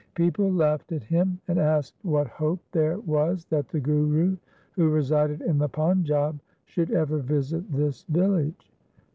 [0.15, 4.35] People laughed at him, and asked what hope there was that the Guru,
[4.71, 8.71] who resided in the Panjab, should ever visit his village.